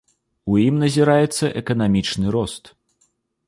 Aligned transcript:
У 0.53 0.57
ім 0.61 0.79
назіраецца 0.83 1.51
эканамічны 1.61 2.25
рост. 2.37 2.63